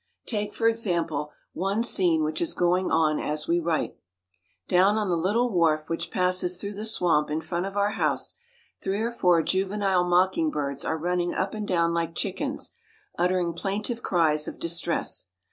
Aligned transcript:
Take, 0.25 0.55
for 0.55 0.67
example, 0.67 1.31
one 1.53 1.83
scene 1.83 2.23
which 2.23 2.41
is 2.41 2.55
going 2.55 2.89
on 2.89 3.19
as 3.19 3.47
we 3.47 3.59
write. 3.59 3.97
Down 4.67 4.97
on 4.97 5.09
the 5.09 5.15
little 5.15 5.51
wharf 5.51 5.91
which 5.91 6.09
passes 6.09 6.57
through 6.59 6.73
the 6.73 6.87
swamp 6.87 7.29
in 7.29 7.39
front 7.39 7.67
of 7.67 7.77
our 7.77 7.91
house, 7.91 8.33
three 8.81 9.01
or 9.01 9.11
four 9.11 9.43
juvenile 9.43 10.03
mocking 10.07 10.49
birds 10.49 10.83
are 10.83 10.97
running 10.97 11.35
up 11.35 11.53
and 11.53 11.67
down 11.67 11.93
like 11.93 12.15
chickens, 12.15 12.71
uttering 13.19 13.53
plaintive 13.53 14.01
cries 14.01 14.47
of 14.47 14.57
distress. 14.57 15.27